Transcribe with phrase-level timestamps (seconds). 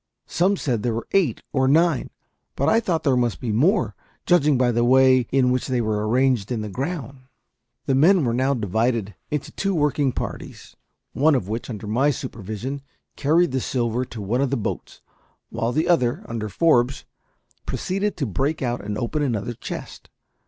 [0.25, 2.09] Some said there were eight or nine,
[2.55, 6.09] but I thought there must be more, judging by the way in which they were
[6.09, 7.19] arranged in the ground.
[7.85, 10.75] The men were now divided into two working parties,
[11.13, 12.81] one of which, under my supervision,
[13.15, 15.01] carried the silver to one of the boats,
[15.51, 17.05] while the other, under Forbes,
[17.67, 20.09] proceeded to break out and open another chest.